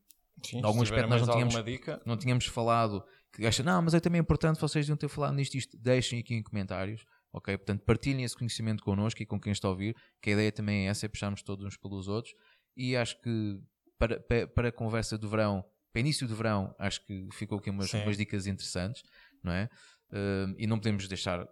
[0.43, 2.01] Sim, algum aspecto nós não tínhamos, dica.
[2.06, 5.56] não tínhamos falado que acha, não, mas é também importante vocês deviam ter falado nisto,
[5.56, 7.58] isto, deixem aqui em comentários, ok?
[7.58, 10.88] Portanto, partilhem esse conhecimento connosco e com quem está a ouvir, que a ideia também
[10.88, 12.34] é essa, é puxarmos todos uns pelos outros
[12.75, 13.60] e acho que
[13.97, 17.69] para, para, para a conversa do verão, para início do verão, acho que ficou aqui
[17.69, 19.04] umas, umas dicas interessantes,
[19.43, 19.69] não é?
[20.12, 21.48] Uh, e não podemos deixar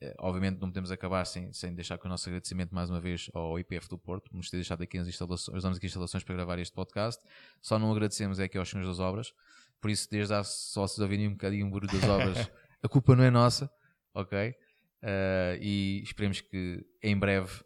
[0.00, 3.28] eh, obviamente não podemos acabar sem, sem deixar com o nosso agradecimento mais uma vez
[3.34, 6.36] ao IPF do Porto, por nos ter deixado aqui as instalações, ajudamos aqui instalações para
[6.36, 7.22] gravar este podcast.
[7.60, 9.34] Só não agradecemos é aqui aos senhores das obras,
[9.80, 12.50] por isso desde já só se ouvirem um bocadinho o barulho das obras,
[12.82, 13.68] a culpa não é nossa,
[14.14, 14.50] ok?
[14.50, 17.64] Uh, e esperemos que em breve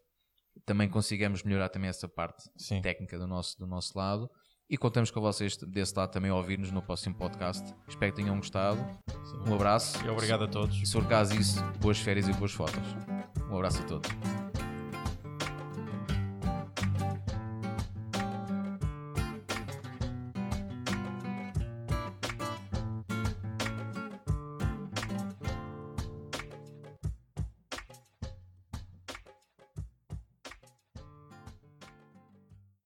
[0.64, 2.80] também consigamos melhorar também essa parte Sim.
[2.80, 4.30] técnica do nosso, do nosso lado.
[4.72, 7.62] E contamos com vocês desse lado também a ouvir-nos no próximo podcast.
[7.86, 8.80] Espero que tenham gostado.
[9.46, 10.02] Um abraço.
[10.02, 10.74] E obrigado a todos.
[10.80, 12.80] E se for caso isso, boas férias e boas fotos.
[13.50, 14.10] Um abraço a todos.